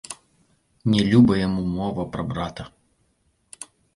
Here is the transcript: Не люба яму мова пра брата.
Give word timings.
Не 0.93 1.01
люба 1.11 1.33
яму 1.41 1.61
мова 1.75 2.03
пра 2.17 2.23
брата. 2.33 2.63